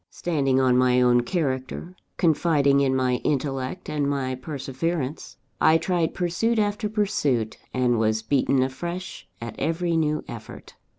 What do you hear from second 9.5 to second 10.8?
every new effort.